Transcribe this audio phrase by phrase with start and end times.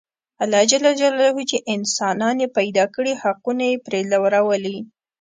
[0.43, 0.71] الله ج
[1.49, 4.77] چې انسانان یې پیدا کړي حقونه یې پرې لورولي.